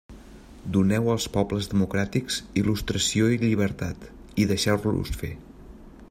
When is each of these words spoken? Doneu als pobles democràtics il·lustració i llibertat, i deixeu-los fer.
Doneu 0.75 1.09
als 1.15 1.27
pobles 1.35 1.67
democràtics 1.73 2.39
il·lustració 2.61 3.29
i 3.35 3.39
llibertat, 3.43 4.09
i 4.45 4.47
deixeu-los 4.53 5.13
fer. 5.21 5.33